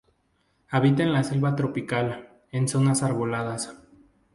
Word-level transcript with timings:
Habita 0.69 1.03
en 1.03 1.13
la 1.13 1.23
selva 1.23 1.55
tropical, 1.55 2.31
en 2.51 2.67
zonas 2.67 3.03
arboladas. 3.03 3.71